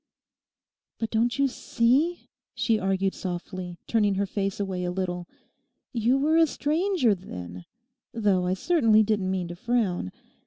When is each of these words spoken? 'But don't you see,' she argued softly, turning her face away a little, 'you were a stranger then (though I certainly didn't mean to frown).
'But 0.97 1.11
don't 1.11 1.37
you 1.37 1.47
see,' 1.47 2.27
she 2.55 2.79
argued 2.79 3.13
softly, 3.13 3.77
turning 3.85 4.15
her 4.15 4.25
face 4.25 4.59
away 4.59 4.83
a 4.83 4.89
little, 4.89 5.27
'you 5.93 6.17
were 6.17 6.37
a 6.37 6.47
stranger 6.47 7.13
then 7.13 7.65
(though 8.11 8.47
I 8.47 8.55
certainly 8.55 9.03
didn't 9.03 9.29
mean 9.29 9.47
to 9.49 9.55
frown). 9.55 10.11